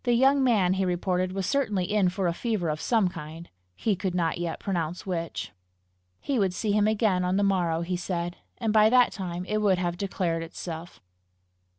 [0.03, 3.95] The young man, he reported, was certainly in for a fever of some kind he
[3.95, 5.51] could not yet pronounce which.
[6.19, 9.59] He would see him again on the morrow, he said, and by that time it
[9.59, 10.99] would have declared itself.